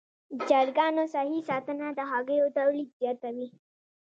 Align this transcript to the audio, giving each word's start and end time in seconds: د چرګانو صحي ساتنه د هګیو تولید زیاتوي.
د 0.35 0.37
چرګانو 0.49 1.03
صحي 1.13 1.39
ساتنه 1.49 1.87
د 1.97 1.99
هګیو 2.11 2.53
تولید 2.57 2.89
زیاتوي. 2.99 3.47